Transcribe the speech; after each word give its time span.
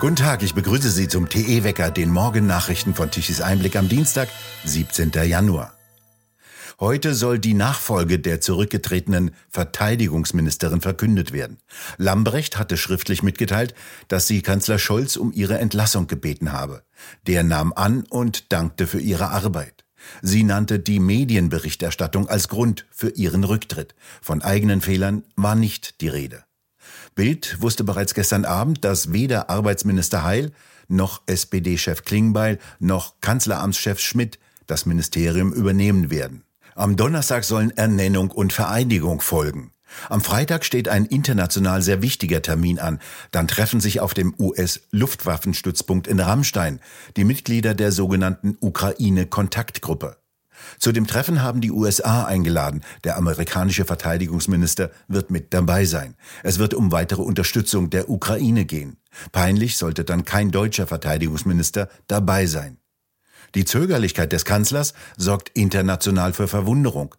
Guten 0.00 0.14
Tag, 0.14 0.44
ich 0.44 0.54
begrüße 0.54 0.90
Sie 0.90 1.08
zum 1.08 1.28
TE-Wecker, 1.28 1.90
den 1.90 2.10
Morgennachrichten 2.10 2.94
von 2.94 3.10
Tichys 3.10 3.40
Einblick 3.40 3.74
am 3.74 3.88
Dienstag, 3.88 4.28
17. 4.64 5.10
Januar. 5.24 5.74
Heute 6.78 7.16
soll 7.16 7.40
die 7.40 7.54
Nachfolge 7.54 8.20
der 8.20 8.40
zurückgetretenen 8.40 9.32
Verteidigungsministerin 9.50 10.80
verkündet 10.80 11.32
werden. 11.32 11.58
Lambrecht 11.96 12.58
hatte 12.58 12.76
schriftlich 12.76 13.24
mitgeteilt, 13.24 13.74
dass 14.06 14.28
sie 14.28 14.40
Kanzler 14.40 14.78
Scholz 14.78 15.16
um 15.16 15.32
ihre 15.32 15.58
Entlassung 15.58 16.06
gebeten 16.06 16.52
habe. 16.52 16.84
Der 17.26 17.42
nahm 17.42 17.72
an 17.72 18.04
und 18.08 18.52
dankte 18.52 18.86
für 18.86 19.00
ihre 19.00 19.30
Arbeit. 19.30 19.84
Sie 20.22 20.44
nannte 20.44 20.78
die 20.78 21.00
Medienberichterstattung 21.00 22.28
als 22.28 22.46
Grund 22.46 22.86
für 22.92 23.10
ihren 23.10 23.42
Rücktritt. 23.42 23.96
Von 24.22 24.42
eigenen 24.42 24.80
Fehlern 24.80 25.24
war 25.34 25.56
nicht 25.56 26.00
die 26.00 26.08
Rede. 26.08 26.44
Bild 27.18 27.60
wusste 27.60 27.82
bereits 27.82 28.14
gestern 28.14 28.44
Abend, 28.44 28.84
dass 28.84 29.12
weder 29.12 29.50
Arbeitsminister 29.50 30.22
Heil 30.22 30.52
noch 30.86 31.22
SPD-Chef 31.26 32.04
Klingbeil 32.04 32.60
noch 32.78 33.14
Kanzleramtschef 33.20 33.98
Schmidt 33.98 34.38
das 34.68 34.86
Ministerium 34.86 35.52
übernehmen 35.52 36.12
werden. 36.12 36.44
Am 36.76 36.94
Donnerstag 36.94 37.42
sollen 37.42 37.76
Ernennung 37.76 38.30
und 38.30 38.52
Vereidigung 38.52 39.20
folgen. 39.20 39.72
Am 40.08 40.20
Freitag 40.20 40.64
steht 40.64 40.88
ein 40.88 41.06
international 41.06 41.82
sehr 41.82 42.02
wichtiger 42.02 42.40
Termin 42.40 42.78
an. 42.78 43.00
Dann 43.32 43.48
treffen 43.48 43.80
sich 43.80 43.98
auf 43.98 44.14
dem 44.14 44.32
US-Luftwaffenstützpunkt 44.38 46.06
in 46.06 46.20
Rammstein 46.20 46.78
die 47.16 47.24
Mitglieder 47.24 47.74
der 47.74 47.90
sogenannten 47.90 48.56
Ukraine-Kontaktgruppe. 48.60 50.18
Zu 50.78 50.92
dem 50.92 51.06
Treffen 51.06 51.42
haben 51.42 51.60
die 51.60 51.70
USA 51.70 52.24
eingeladen. 52.24 52.82
Der 53.04 53.16
amerikanische 53.16 53.84
Verteidigungsminister 53.84 54.90
wird 55.08 55.30
mit 55.30 55.54
dabei 55.54 55.84
sein. 55.84 56.16
Es 56.42 56.58
wird 56.58 56.74
um 56.74 56.92
weitere 56.92 57.22
Unterstützung 57.22 57.90
der 57.90 58.10
Ukraine 58.10 58.64
gehen. 58.64 58.96
Peinlich 59.32 59.76
sollte 59.76 60.04
dann 60.04 60.24
kein 60.24 60.50
deutscher 60.50 60.86
Verteidigungsminister 60.86 61.88
dabei 62.06 62.46
sein. 62.46 62.78
Die 63.54 63.64
Zögerlichkeit 63.64 64.32
des 64.32 64.44
Kanzlers 64.44 64.94
sorgt 65.16 65.50
international 65.54 66.32
für 66.32 66.48
Verwunderung. 66.48 67.14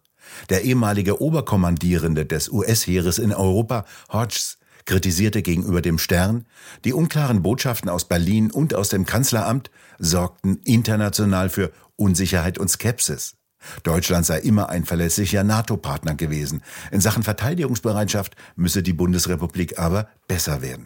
Der 0.48 0.62
ehemalige 0.62 1.20
Oberkommandierende 1.20 2.24
des 2.24 2.48
US-Heeres 2.48 3.18
in 3.18 3.32
Europa, 3.32 3.84
Hodges, 4.12 4.58
kritisierte 4.84 5.42
gegenüber 5.42 5.82
dem 5.82 5.98
Stern, 5.98 6.46
die 6.84 6.92
unklaren 6.92 7.42
Botschaften 7.42 7.88
aus 7.88 8.06
Berlin 8.06 8.50
und 8.50 8.74
aus 8.74 8.88
dem 8.88 9.06
Kanzleramt 9.06 9.70
sorgten 9.98 10.56
international 10.64 11.48
für 11.48 11.72
Unsicherheit 11.96 12.58
und 12.58 12.68
Skepsis. 12.68 13.36
Deutschland 13.82 14.26
sei 14.26 14.38
immer 14.40 14.68
ein 14.68 14.84
verlässlicher 14.84 15.44
NATO-Partner 15.44 16.14
gewesen. 16.14 16.62
In 16.90 17.00
Sachen 17.00 17.22
Verteidigungsbereitschaft 17.22 18.36
müsse 18.56 18.82
die 18.82 18.92
Bundesrepublik 18.92 19.78
aber 19.78 20.08
besser 20.28 20.62
werden. 20.62 20.84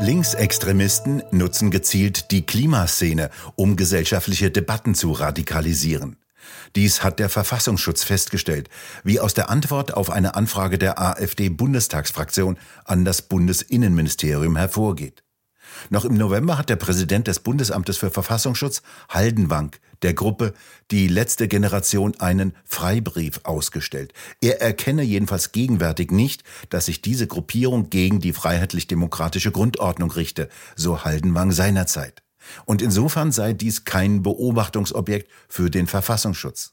Linksextremisten 0.00 1.22
nutzen 1.30 1.70
gezielt 1.70 2.32
die 2.32 2.44
Klimaszene, 2.44 3.30
um 3.54 3.76
gesellschaftliche 3.76 4.50
Debatten 4.50 4.96
zu 4.96 5.12
radikalisieren. 5.12 6.16
Dies 6.74 7.04
hat 7.04 7.18
der 7.20 7.28
Verfassungsschutz 7.28 8.02
festgestellt, 8.02 8.68
wie 9.04 9.20
aus 9.20 9.34
der 9.34 9.48
Antwort 9.48 9.94
auf 9.94 10.10
eine 10.10 10.34
Anfrage 10.34 10.76
der 10.76 11.00
AfD-Bundestagsfraktion 11.00 12.58
an 12.84 13.04
das 13.04 13.22
Bundesinnenministerium 13.22 14.56
hervorgeht. 14.56 15.22
Noch 15.90 16.04
im 16.04 16.14
November 16.14 16.58
hat 16.58 16.68
der 16.68 16.76
Präsident 16.76 17.28
des 17.28 17.40
Bundesamtes 17.40 17.96
für 17.96 18.10
Verfassungsschutz, 18.10 18.82
Haldenwang, 19.08 19.76
der 20.02 20.14
Gruppe 20.14 20.54
Die 20.90 21.08
letzte 21.08 21.48
Generation 21.48 22.14
einen 22.18 22.54
Freibrief 22.64 23.40
ausgestellt. 23.44 24.12
Er 24.40 24.60
erkenne 24.60 25.02
jedenfalls 25.02 25.52
gegenwärtig 25.52 26.10
nicht, 26.10 26.44
dass 26.68 26.86
sich 26.86 27.00
diese 27.00 27.26
Gruppierung 27.26 27.88
gegen 27.88 28.20
die 28.20 28.32
freiheitlich-demokratische 28.32 29.52
Grundordnung 29.52 30.10
richte, 30.10 30.48
so 30.76 31.04
Haldenwang 31.04 31.52
seinerzeit. 31.52 32.22
Und 32.64 32.82
insofern 32.82 33.32
sei 33.32 33.52
dies 33.52 33.84
kein 33.84 34.22
Beobachtungsobjekt 34.22 35.30
für 35.48 35.70
den 35.70 35.86
Verfassungsschutz. 35.86 36.72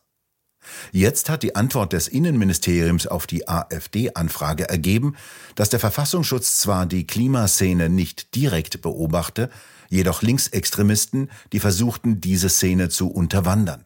Jetzt 0.92 1.30
hat 1.30 1.44
die 1.44 1.56
Antwort 1.56 1.94
des 1.94 2.08
Innenministeriums 2.08 3.08
auf 3.08 3.28
die 3.28 3.48
AfD-Anfrage 3.48 4.70
ergeben, 4.70 5.16
dass 5.56 5.70
der 5.70 5.80
Verfassungsschutz 5.80 6.58
zwar 6.58 6.86
die 6.86 7.08
Klimaszene 7.08 7.90
nicht 7.90 8.36
direkt 8.36 8.82
beobachte, 8.82 9.50
jedoch 9.90 10.22
Linksextremisten, 10.22 11.30
die 11.52 11.60
versuchten, 11.60 12.22
diese 12.22 12.50
Szene 12.50 12.90
zu 12.90 13.10
unterwandern. 13.10 13.86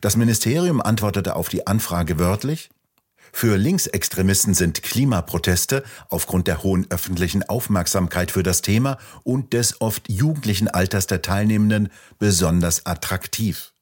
Das 0.00 0.16
Ministerium 0.16 0.80
antwortete 0.80 1.36
auf 1.36 1.48
die 1.48 1.66
Anfrage 1.66 2.18
wörtlich, 2.18 2.70
für 3.32 3.56
Linksextremisten 3.56 4.54
sind 4.54 4.82
Klimaproteste 4.82 5.84
aufgrund 6.08 6.48
der 6.48 6.62
hohen 6.62 6.86
öffentlichen 6.90 7.48
Aufmerksamkeit 7.48 8.30
für 8.30 8.42
das 8.42 8.60
Thema 8.60 8.98
und 9.22 9.52
des 9.52 9.80
oft 9.80 10.10
jugendlichen 10.10 10.68
Alters 10.68 11.06
der 11.06 11.22
Teilnehmenden 11.22 11.90
besonders 12.18 12.86
attraktiv. 12.86 13.72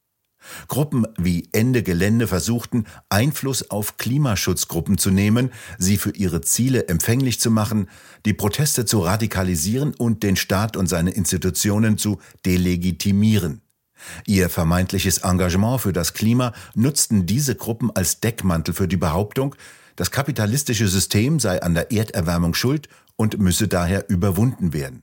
Gruppen 0.68 1.06
wie 1.16 1.48
Ende 1.52 1.82
Gelände 1.82 2.26
versuchten, 2.26 2.84
Einfluss 3.08 3.70
auf 3.70 3.96
Klimaschutzgruppen 3.96 4.98
zu 4.98 5.10
nehmen, 5.10 5.50
sie 5.78 5.98
für 5.98 6.10
ihre 6.10 6.40
Ziele 6.40 6.88
empfänglich 6.88 7.40
zu 7.40 7.50
machen, 7.50 7.88
die 8.24 8.34
Proteste 8.34 8.84
zu 8.84 9.00
radikalisieren 9.00 9.94
und 9.94 10.22
den 10.22 10.36
Staat 10.36 10.76
und 10.76 10.88
seine 10.88 11.10
Institutionen 11.10 11.98
zu 11.98 12.18
delegitimieren. 12.44 13.62
Ihr 14.26 14.48
vermeintliches 14.48 15.18
Engagement 15.18 15.80
für 15.80 15.92
das 15.92 16.14
Klima 16.14 16.52
nutzten 16.74 17.26
diese 17.26 17.54
Gruppen 17.54 17.90
als 17.94 18.20
Deckmantel 18.20 18.74
für 18.74 18.88
die 18.88 18.96
Behauptung, 18.96 19.54
das 19.96 20.10
kapitalistische 20.10 20.86
System 20.86 21.40
sei 21.40 21.60
an 21.62 21.74
der 21.74 21.90
Erderwärmung 21.90 22.54
schuld 22.54 22.88
und 23.16 23.38
müsse 23.38 23.66
daher 23.66 24.08
überwunden 24.08 24.72
werden. 24.72 25.02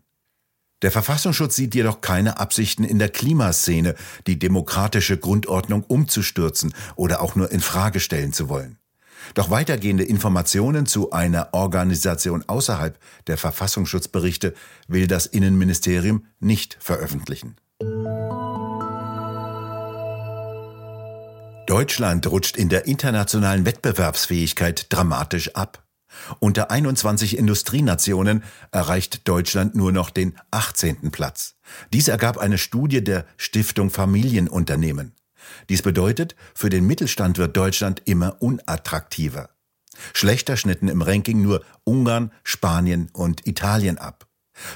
Der 0.85 0.91
Verfassungsschutz 0.91 1.55
sieht 1.55 1.73
jedoch 1.73 2.01
keine 2.01 2.37
Absichten 2.39 2.83
in 2.83 2.99
der 2.99 3.09
Klimaszene, 3.09 3.95
die 4.27 4.37
demokratische 4.37 5.17
Grundordnung 5.17 5.81
umzustürzen 5.81 6.75
oder 6.95 7.23
auch 7.23 7.35
nur 7.35 7.51
in 7.51 7.59
Frage 7.59 7.99
stellen 7.99 8.33
zu 8.33 8.49
wollen. 8.49 8.77
Doch 9.33 9.49
weitergehende 9.49 10.03
Informationen 10.03 10.85
zu 10.85 11.11
einer 11.11 11.49
Organisation 11.53 12.43
außerhalb 12.45 12.99
der 13.25 13.39
Verfassungsschutzberichte 13.39 14.53
will 14.87 15.07
das 15.07 15.25
Innenministerium 15.25 16.27
nicht 16.39 16.77
veröffentlichen. 16.79 17.55
Deutschland 21.65 22.27
rutscht 22.27 22.57
in 22.57 22.69
der 22.69 22.85
internationalen 22.85 23.65
Wettbewerbsfähigkeit 23.65 24.85
dramatisch 24.93 25.55
ab. 25.55 25.84
Unter 26.39 26.71
21 26.71 27.37
Industrienationen 27.37 28.43
erreicht 28.71 29.27
Deutschland 29.27 29.75
nur 29.75 29.91
noch 29.91 30.09
den 30.09 30.35
18. 30.51 31.11
Platz. 31.11 31.55
Dies 31.93 32.07
ergab 32.07 32.37
eine 32.37 32.57
Studie 32.57 33.03
der 33.03 33.25
Stiftung 33.37 33.89
Familienunternehmen. 33.89 35.13
Dies 35.69 35.81
bedeutet, 35.81 36.35
für 36.53 36.69
den 36.69 36.87
Mittelstand 36.87 37.37
wird 37.37 37.55
Deutschland 37.55 38.01
immer 38.05 38.41
unattraktiver. 38.41 39.49
Schlechter 40.13 40.57
schnitten 40.57 40.87
im 40.87 41.01
Ranking 41.01 41.41
nur 41.41 41.63
Ungarn, 41.83 42.31
Spanien 42.43 43.09
und 43.13 43.47
Italien 43.47 43.97
ab. 43.97 44.24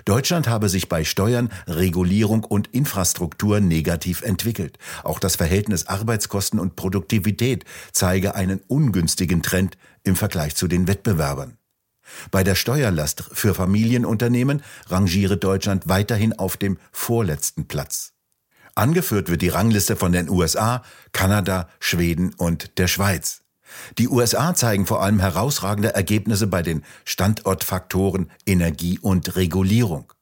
Deutschland 0.05 0.47
habe 0.47 0.69
sich 0.69 0.89
bei 0.89 1.03
Steuern, 1.03 1.49
Regulierung 1.67 2.43
und 2.43 2.67
Infrastruktur 2.67 3.59
negativ 3.59 4.21
entwickelt. 4.21 4.77
Auch 5.03 5.19
das 5.19 5.35
Verhältnis 5.35 5.87
Arbeitskosten 5.87 6.59
und 6.59 6.75
Produktivität 6.75 7.65
zeige 7.91 8.35
einen 8.35 8.61
ungünstigen 8.67 9.41
Trend 9.41 9.77
im 10.03 10.15
Vergleich 10.15 10.55
zu 10.55 10.67
den 10.67 10.87
Wettbewerbern. 10.87 11.57
Bei 12.31 12.43
der 12.43 12.55
Steuerlast 12.55 13.23
für 13.31 13.53
Familienunternehmen 13.53 14.63
rangiere 14.87 15.37
Deutschland 15.37 15.87
weiterhin 15.87 16.33
auf 16.33 16.57
dem 16.57 16.77
vorletzten 16.91 17.67
Platz. 17.67 18.13
Angeführt 18.75 19.29
wird 19.29 19.41
die 19.41 19.49
Rangliste 19.49 19.95
von 19.95 20.11
den 20.11 20.29
USA, 20.29 20.83
Kanada, 21.11 21.69
Schweden 21.79 22.33
und 22.35 22.77
der 22.77 22.87
Schweiz. 22.87 23.41
Die 23.97 24.07
USA 24.07 24.53
zeigen 24.53 24.85
vor 24.85 25.01
allem 25.01 25.19
herausragende 25.19 25.93
Ergebnisse 25.93 26.47
bei 26.47 26.61
den 26.61 26.83
Standortfaktoren 27.05 28.31
Energie 28.45 28.99
und 28.99 29.35
Regulierung. 29.35 30.13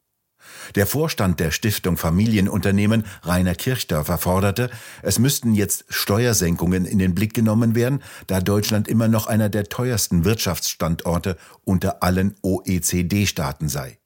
Der 0.76 0.88
Vorstand 0.88 1.40
der 1.40 1.52
Stiftung 1.52 1.98
Familienunternehmen 1.98 3.06
Rainer 3.24 3.56
Kirchdörfer 3.56 4.18
forderte, 4.18 4.70
es 5.02 5.20
müssten 5.20 5.54
jetzt 5.54 5.86
Steuersenkungen 5.90 6.86
in 6.86 7.00
den 7.00 7.16
Blick 7.16 7.34
genommen 7.34 7.76
werden, 7.76 8.02
da 8.28 8.42
Deutschland 8.42 8.88
immer 8.88 9.08
noch 9.08 9.28
einer 9.28 9.50
der 9.50 9.66
teuersten 9.66 10.26
Wirtschaftsstandorte 10.26 11.38
unter 11.64 12.04
allen 12.04 12.36
OECD-Staaten 12.42 13.70
sei. 13.70 14.00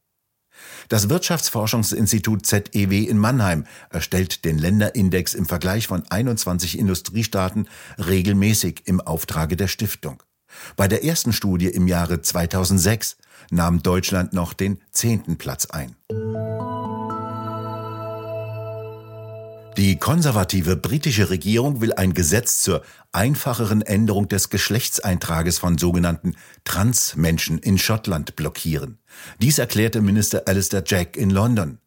Das 0.91 1.07
Wirtschaftsforschungsinstitut 1.07 2.45
ZEW 2.45 3.05
in 3.07 3.17
Mannheim 3.17 3.65
erstellt 3.91 4.43
den 4.43 4.57
Länderindex 4.57 5.33
im 5.33 5.45
Vergleich 5.45 5.87
von 5.87 6.03
21 6.09 6.77
Industriestaaten 6.77 7.69
regelmäßig 7.97 8.81
im 8.87 8.99
Auftrage 8.99 9.55
der 9.55 9.69
Stiftung. 9.69 10.21
Bei 10.75 10.89
der 10.89 11.05
ersten 11.05 11.31
Studie 11.31 11.67
im 11.67 11.87
Jahre 11.87 12.21
2006 12.21 13.15
nahm 13.51 13.81
Deutschland 13.81 14.33
noch 14.33 14.51
den 14.51 14.81
zehnten 14.91 15.37
Platz 15.37 15.65
ein. 15.67 15.95
Die 19.81 19.97
konservative 19.97 20.75
britische 20.75 21.31
Regierung 21.31 21.81
will 21.81 21.91
ein 21.91 22.13
Gesetz 22.13 22.61
zur 22.61 22.83
einfacheren 23.11 23.81
Änderung 23.81 24.27
des 24.27 24.51
Geschlechtseintrages 24.51 25.57
von 25.57 25.79
sogenannten 25.79 26.35
Transmenschen 26.65 27.57
in 27.57 27.79
Schottland 27.79 28.35
blockieren. 28.35 28.99
Dies 29.39 29.57
erklärte 29.57 30.01
Minister 30.01 30.43
Alistair 30.45 30.83
Jack 30.85 31.17
in 31.17 31.31
London. 31.31 31.79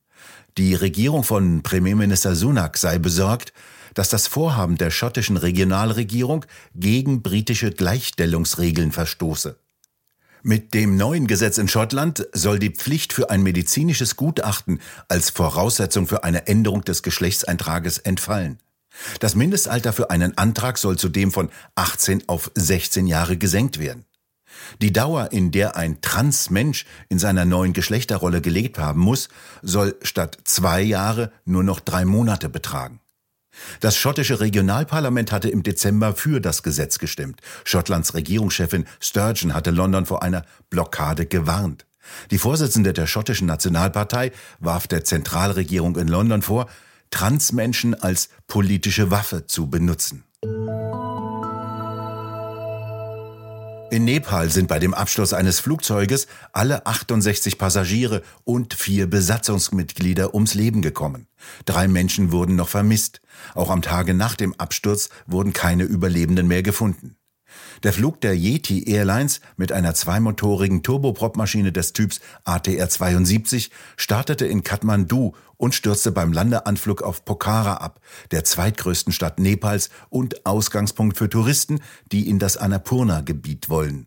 Die 0.58 0.74
Regierung 0.74 1.22
von 1.22 1.62
Premierminister 1.62 2.34
Sunak 2.34 2.78
sei 2.78 2.98
besorgt, 2.98 3.52
dass 3.94 4.08
das 4.08 4.26
Vorhaben 4.26 4.76
der 4.76 4.90
schottischen 4.90 5.36
Regionalregierung 5.36 6.46
gegen 6.74 7.22
britische 7.22 7.70
Gleichstellungsregeln 7.70 8.90
verstoße. 8.90 9.56
Mit 10.46 10.74
dem 10.74 10.98
neuen 10.98 11.26
Gesetz 11.26 11.56
in 11.56 11.68
Schottland 11.68 12.28
soll 12.34 12.58
die 12.58 12.68
Pflicht 12.68 13.14
für 13.14 13.30
ein 13.30 13.42
medizinisches 13.42 14.14
Gutachten 14.14 14.78
als 15.08 15.30
Voraussetzung 15.30 16.06
für 16.06 16.22
eine 16.22 16.46
Änderung 16.46 16.84
des 16.84 17.02
Geschlechtseintrages 17.02 17.96
entfallen. 17.96 18.58
Das 19.20 19.36
Mindestalter 19.36 19.94
für 19.94 20.10
einen 20.10 20.36
Antrag 20.36 20.76
soll 20.76 20.98
zudem 20.98 21.32
von 21.32 21.48
18 21.76 22.28
auf 22.28 22.50
16 22.56 23.06
Jahre 23.06 23.38
gesenkt 23.38 23.78
werden. 23.78 24.04
Die 24.82 24.92
Dauer, 24.92 25.32
in 25.32 25.50
der 25.50 25.76
ein 25.76 26.02
Transmensch 26.02 26.84
in 27.08 27.18
seiner 27.18 27.46
neuen 27.46 27.72
Geschlechterrolle 27.72 28.42
gelebt 28.42 28.78
haben 28.78 29.00
muss, 29.00 29.30
soll 29.62 29.96
statt 30.02 30.36
zwei 30.44 30.82
Jahre 30.82 31.32
nur 31.46 31.64
noch 31.64 31.80
drei 31.80 32.04
Monate 32.04 32.50
betragen. 32.50 33.00
Das 33.80 33.96
schottische 33.96 34.40
Regionalparlament 34.40 35.32
hatte 35.32 35.48
im 35.48 35.62
Dezember 35.62 36.14
für 36.14 36.40
das 36.40 36.62
Gesetz 36.62 36.98
gestimmt. 36.98 37.40
Schottlands 37.64 38.14
Regierungschefin 38.14 38.86
Sturgeon 39.00 39.54
hatte 39.54 39.70
London 39.70 40.06
vor 40.06 40.22
einer 40.22 40.44
Blockade 40.70 41.26
gewarnt. 41.26 41.86
Die 42.30 42.38
Vorsitzende 42.38 42.92
der 42.92 43.06
schottischen 43.06 43.46
Nationalpartei 43.46 44.32
warf 44.58 44.86
der 44.86 45.04
Zentralregierung 45.04 45.96
in 45.96 46.08
London 46.08 46.42
vor, 46.42 46.68
Transmenschen 47.10 47.94
als 47.94 48.28
politische 48.46 49.10
Waffe 49.10 49.46
zu 49.46 49.68
benutzen. 49.68 50.24
In 53.94 54.06
Nepal 54.06 54.50
sind 54.50 54.66
bei 54.66 54.80
dem 54.80 54.92
Absturz 54.92 55.32
eines 55.32 55.60
Flugzeuges 55.60 56.26
alle 56.52 56.84
68 56.84 57.58
Passagiere 57.58 58.22
und 58.42 58.74
vier 58.74 59.08
Besatzungsmitglieder 59.08 60.34
ums 60.34 60.54
Leben 60.54 60.82
gekommen. 60.82 61.28
Drei 61.64 61.86
Menschen 61.86 62.32
wurden 62.32 62.56
noch 62.56 62.68
vermisst. 62.68 63.20
Auch 63.54 63.70
am 63.70 63.82
Tage 63.82 64.12
nach 64.12 64.34
dem 64.34 64.52
Absturz 64.54 65.10
wurden 65.28 65.52
keine 65.52 65.84
Überlebenden 65.84 66.48
mehr 66.48 66.64
gefunden. 66.64 67.14
Der 67.82 67.92
Flug 67.92 68.20
der 68.20 68.34
Yeti 68.34 68.88
Airlines 68.88 69.40
mit 69.56 69.72
einer 69.72 69.94
zweimotorigen 69.94 70.82
Turbopropmaschine 70.82 71.72
des 71.72 71.92
Typs 71.92 72.20
ATR-72 72.44 73.70
startete 73.96 74.46
in 74.46 74.62
Kathmandu 74.62 75.32
und 75.56 75.74
stürzte 75.74 76.12
beim 76.12 76.32
Landeanflug 76.32 77.02
auf 77.02 77.24
Pokhara 77.24 77.74
ab, 77.74 78.00
der 78.30 78.44
zweitgrößten 78.44 79.12
Stadt 79.12 79.38
Nepals 79.38 79.90
und 80.08 80.46
Ausgangspunkt 80.46 81.16
für 81.16 81.28
Touristen, 81.28 81.80
die 82.12 82.28
in 82.28 82.38
das 82.38 82.56
Annapurna-Gebiet 82.56 83.68
wollen. 83.68 84.06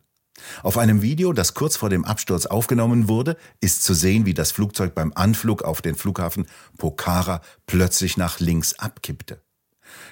Auf 0.63 0.77
einem 0.77 1.01
Video, 1.01 1.33
das 1.33 1.53
kurz 1.53 1.77
vor 1.77 1.89
dem 1.89 2.05
Absturz 2.05 2.45
aufgenommen 2.45 3.07
wurde, 3.07 3.37
ist 3.59 3.83
zu 3.83 3.93
sehen, 3.93 4.25
wie 4.25 4.33
das 4.33 4.51
Flugzeug 4.51 4.93
beim 4.93 5.11
Anflug 5.15 5.63
auf 5.63 5.81
den 5.81 5.95
Flughafen 5.95 6.47
Pokhara 6.77 7.41
plötzlich 7.65 8.17
nach 8.17 8.39
links 8.39 8.77
abkippte. 8.77 9.41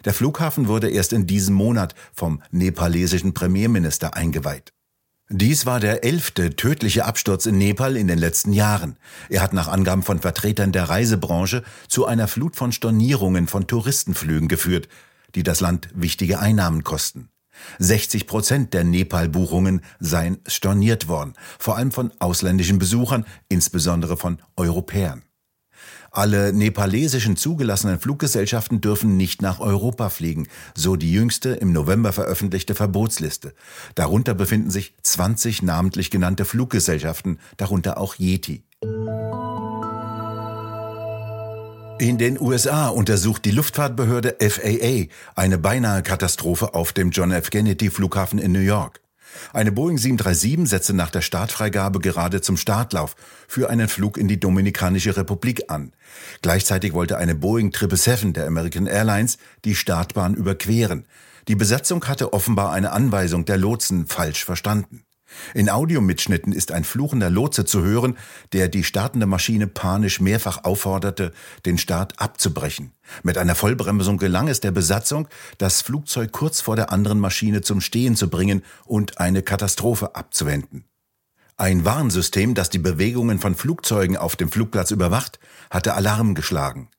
Der 0.05 0.13
Flughafen 0.13 0.67
wurde 0.67 0.89
erst 0.89 1.13
in 1.13 1.27
diesem 1.27 1.55
Monat 1.55 1.95
vom 2.13 2.41
nepalesischen 2.51 3.33
Premierminister 3.33 4.15
eingeweiht. 4.15 4.71
Dies 5.29 5.65
war 5.65 5.79
der 5.79 6.03
elfte 6.03 6.55
tödliche 6.55 7.05
Absturz 7.05 7.47
in 7.47 7.57
Nepal 7.57 7.97
in 7.97 8.07
den 8.07 8.19
letzten 8.19 8.53
Jahren. 8.53 8.97
Er 9.29 9.41
hat 9.41 9.53
nach 9.53 9.67
Angaben 9.67 10.03
von 10.03 10.19
Vertretern 10.19 10.71
der 10.71 10.87
Reisebranche 10.87 11.63
zu 11.87 12.05
einer 12.05 12.27
Flut 12.27 12.55
von 12.55 12.71
Stornierungen 12.71 13.47
von 13.47 13.65
Touristenflügen 13.65 14.47
geführt, 14.47 14.87
die 15.33 15.41
das 15.41 15.61
Land 15.61 15.89
wichtige 15.95 16.37
Einnahmen 16.37 16.83
kosten. 16.83 17.29
60 17.79 18.27
Prozent 18.27 18.73
der 18.75 18.83
Nepal-Buchungen 18.83 19.81
seien 19.99 20.37
storniert 20.47 21.07
worden, 21.07 21.33
vor 21.57 21.77
allem 21.77 21.91
von 21.91 22.11
ausländischen 22.19 22.77
Besuchern, 22.77 23.25
insbesondere 23.49 24.17
von 24.17 24.39
Europäern. 24.55 25.23
Alle 26.15 26.53
nepalesischen 26.53 27.35
zugelassenen 27.35 27.99
Fluggesellschaften 27.99 28.79
dürfen 28.79 29.17
nicht 29.17 29.41
nach 29.41 29.59
Europa 29.59 30.09
fliegen, 30.09 30.47
so 30.73 30.95
die 30.95 31.11
jüngste 31.11 31.49
im 31.49 31.73
November 31.73 32.13
veröffentlichte 32.13 32.73
Verbotsliste. 32.73 33.53
Darunter 33.95 34.33
befinden 34.33 34.71
sich 34.71 34.93
20 35.03 35.61
namentlich 35.61 36.11
genannte 36.11 36.45
Fluggesellschaften, 36.45 37.37
darunter 37.57 37.97
auch 37.97 38.15
Yeti. 38.15 38.63
In 41.99 42.17
den 42.17 42.39
USA 42.39 42.87
untersucht 42.87 43.43
die 43.43 43.51
Luftfahrtbehörde 43.51 44.37
FAA 44.39 45.07
eine 45.35 45.57
beinahe 45.57 46.01
Katastrophe 46.01 46.73
auf 46.75 46.93
dem 46.93 47.11
John 47.11 47.31
F. 47.31 47.49
Kennedy 47.49 47.89
Flughafen 47.89 48.39
in 48.39 48.53
New 48.53 48.59
York. 48.59 49.01
Eine 49.53 49.71
Boeing 49.71 49.97
737 49.97 50.69
setzte 50.69 50.93
nach 50.93 51.11
der 51.11 51.21
Startfreigabe 51.21 51.99
gerade 51.99 52.41
zum 52.41 52.57
Startlauf 52.57 53.15
für 53.47 53.69
einen 53.69 53.87
Flug 53.87 54.17
in 54.17 54.27
die 54.27 54.39
Dominikanische 54.39 55.15
Republik 55.15 55.69
an. 55.69 55.93
Gleichzeitig 56.41 56.93
wollte 56.93 57.17
eine 57.17 57.35
Boeing 57.35 57.71
777 57.71 58.33
der 58.33 58.47
American 58.47 58.87
Airlines 58.87 59.37
die 59.63 59.75
Startbahn 59.75 60.33
überqueren. 60.33 61.05
Die 61.47 61.55
Besatzung 61.55 62.03
hatte 62.05 62.33
offenbar 62.33 62.71
eine 62.71 62.91
Anweisung 62.91 63.45
der 63.45 63.57
Lotsen 63.57 64.07
falsch 64.07 64.43
verstanden. 64.43 65.04
In 65.53 65.69
Audiomitschnitten 65.69 66.53
ist 66.53 66.71
ein 66.71 66.83
fluchender 66.83 67.29
Lotse 67.29 67.65
zu 67.65 67.83
hören, 67.83 68.17
der 68.53 68.67
die 68.67 68.83
startende 68.83 69.25
Maschine 69.25 69.67
panisch 69.67 70.19
mehrfach 70.19 70.63
aufforderte, 70.63 71.31
den 71.65 71.77
Start 71.77 72.19
abzubrechen. 72.19 72.91
Mit 73.23 73.37
einer 73.37 73.55
Vollbremsung 73.55 74.17
gelang 74.17 74.47
es 74.47 74.59
der 74.59 74.71
Besatzung, 74.71 75.27
das 75.57 75.81
Flugzeug 75.81 76.31
kurz 76.31 76.61
vor 76.61 76.75
der 76.75 76.91
anderen 76.91 77.19
Maschine 77.19 77.61
zum 77.61 77.81
Stehen 77.81 78.15
zu 78.15 78.29
bringen 78.29 78.63
und 78.85 79.19
eine 79.19 79.41
Katastrophe 79.41 80.15
abzuwenden. 80.15 80.85
Ein 81.57 81.85
Warnsystem, 81.85 82.53
das 82.53 82.69
die 82.69 82.79
Bewegungen 82.79 83.39
von 83.39 83.55
Flugzeugen 83.55 84.17
auf 84.17 84.35
dem 84.35 84.49
Flugplatz 84.49 84.91
überwacht, 84.91 85.39
hatte 85.69 85.93
Alarm 85.93 86.35
geschlagen. 86.35 86.89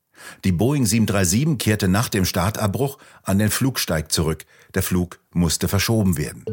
Die 0.44 0.52
Boeing 0.52 0.86
737 0.86 1.58
kehrte 1.58 1.88
nach 1.88 2.08
dem 2.08 2.24
Startabbruch 2.24 2.98
an 3.22 3.38
den 3.38 3.50
Flugsteig 3.50 4.10
zurück. 4.10 4.46
Der 4.74 4.82
Flug 4.82 5.20
musste 5.32 5.68
verschoben 5.68 6.16
werden. 6.16 6.44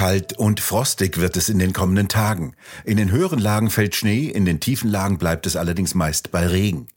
Kalt 0.00 0.38
und 0.38 0.60
frostig 0.60 1.18
wird 1.18 1.36
es 1.36 1.50
in 1.50 1.58
den 1.58 1.74
kommenden 1.74 2.08
Tagen. 2.08 2.54
In 2.86 2.96
den 2.96 3.10
höheren 3.10 3.38
Lagen 3.38 3.68
fällt 3.68 3.94
Schnee, 3.94 4.28
in 4.28 4.46
den 4.46 4.58
tiefen 4.58 4.88
Lagen 4.88 5.18
bleibt 5.18 5.44
es 5.44 5.56
allerdings 5.56 5.94
meist 5.94 6.30
bei 6.30 6.46
Regen. 6.46 6.88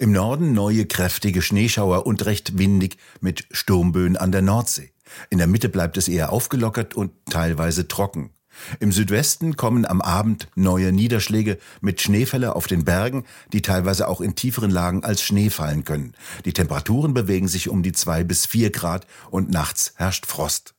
Im 0.00 0.10
Norden 0.10 0.54
neue 0.54 0.84
kräftige 0.84 1.40
Schneeschauer 1.40 2.04
und 2.04 2.26
recht 2.26 2.58
windig 2.58 2.96
mit 3.20 3.46
Sturmböen 3.52 4.16
an 4.16 4.32
der 4.32 4.42
Nordsee. 4.42 4.90
In 5.30 5.38
der 5.38 5.46
Mitte 5.46 5.68
bleibt 5.68 5.96
es 5.98 6.08
eher 6.08 6.32
aufgelockert 6.32 6.94
und 6.94 7.12
teilweise 7.30 7.86
trocken. 7.86 8.30
Im 8.80 8.90
Südwesten 8.90 9.54
kommen 9.56 9.86
am 9.86 10.00
Abend 10.00 10.48
neue 10.56 10.90
Niederschläge 10.90 11.58
mit 11.80 12.00
Schneefälle 12.00 12.56
auf 12.56 12.66
den 12.66 12.84
Bergen, 12.84 13.22
die 13.52 13.62
teilweise 13.62 14.08
auch 14.08 14.20
in 14.20 14.34
tieferen 14.34 14.72
Lagen 14.72 15.04
als 15.04 15.22
Schnee 15.22 15.50
fallen 15.50 15.84
können. 15.84 16.14
Die 16.44 16.54
Temperaturen 16.54 17.14
bewegen 17.14 17.46
sich 17.46 17.68
um 17.68 17.84
die 17.84 17.92
zwei 17.92 18.24
bis 18.24 18.46
vier 18.46 18.70
Grad 18.70 19.06
und 19.30 19.48
nachts 19.48 19.92
herrscht 19.94 20.26
Frost. 20.26 20.74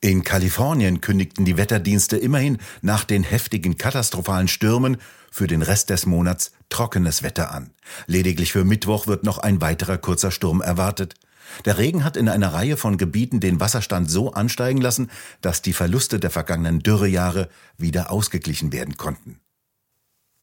In 0.00 0.24
Kalifornien 0.24 1.00
kündigten 1.00 1.44
die 1.44 1.56
Wetterdienste 1.56 2.16
immerhin 2.16 2.58
nach 2.82 3.04
den 3.04 3.22
heftigen 3.22 3.78
katastrophalen 3.78 4.48
Stürmen 4.48 4.98
für 5.30 5.46
den 5.46 5.62
Rest 5.62 5.90
des 5.90 6.06
Monats 6.06 6.52
trockenes 6.68 7.22
Wetter 7.22 7.50
an. 7.50 7.70
Lediglich 8.06 8.52
für 8.52 8.64
Mittwoch 8.64 9.06
wird 9.06 9.24
noch 9.24 9.38
ein 9.38 9.60
weiterer 9.60 9.98
kurzer 9.98 10.30
Sturm 10.30 10.60
erwartet. 10.60 11.14
Der 11.64 11.78
Regen 11.78 12.04
hat 12.04 12.16
in 12.16 12.28
einer 12.28 12.52
Reihe 12.52 12.76
von 12.76 12.98
Gebieten 12.98 13.40
den 13.40 13.60
Wasserstand 13.60 14.10
so 14.10 14.32
ansteigen 14.32 14.80
lassen, 14.80 15.10
dass 15.40 15.62
die 15.62 15.72
Verluste 15.72 16.18
der 16.20 16.30
vergangenen 16.30 16.80
Dürrejahre 16.80 17.48
wieder 17.78 18.10
ausgeglichen 18.10 18.72
werden 18.72 18.96
konnten. 18.96 19.40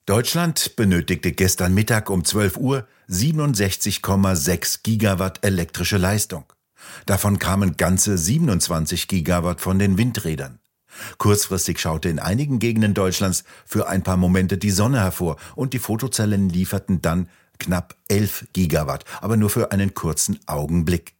Deutschland 0.05 0.75
benötigte 0.75 1.31
gestern 1.31 1.73
Mittag 1.73 2.09
um 2.09 2.25
12 2.25 2.57
Uhr 2.57 2.87
67,6 3.09 4.79
Gigawatt 4.83 5.39
elektrische 5.45 5.97
Leistung. 5.97 6.45
Davon 7.05 7.39
kamen 7.39 7.77
ganze 7.77 8.17
27 8.17 9.07
Gigawatt 9.07 9.61
von 9.61 9.79
den 9.79 9.97
Windrädern. 9.97 10.59
Kurzfristig 11.17 11.79
schaute 11.79 12.09
in 12.09 12.19
einigen 12.19 12.59
Gegenden 12.59 12.93
Deutschlands 12.93 13.43
für 13.65 13.87
ein 13.87 14.03
paar 14.03 14.17
Momente 14.17 14.57
die 14.57 14.71
Sonne 14.71 15.01
hervor 15.01 15.37
und 15.55 15.73
die 15.73 15.79
Fotozellen 15.79 16.49
lieferten 16.49 17.01
dann 17.01 17.29
knapp 17.59 17.95
11 18.09 18.47
Gigawatt, 18.53 19.05
aber 19.21 19.37
nur 19.37 19.49
für 19.49 19.71
einen 19.71 19.93
kurzen 19.93 20.39
Augenblick. 20.45 21.15